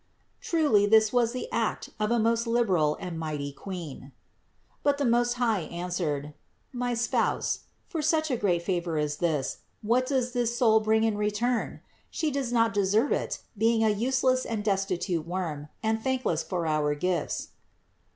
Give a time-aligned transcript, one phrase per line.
[0.41, 4.13] (Truly this was the act of a most liberal and mighty Queen!)
[4.81, 6.33] But the Most High answered:
[6.73, 11.19] "My Spouse, for such a great favor as this, what does this soul bring in
[11.19, 11.81] return?
[12.09, 16.95] She does not deserve it, being a useless and destitute worm, and thankless for our
[16.95, 17.49] gifts."